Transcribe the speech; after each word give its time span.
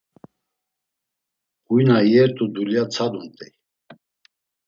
Huy 1.65 1.81
na 1.87 1.97
iyert̆u 2.07 2.45
dulya 2.53 2.83
tsadumt̆ey. 2.91 3.53